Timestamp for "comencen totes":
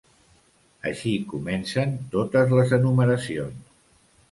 1.33-2.57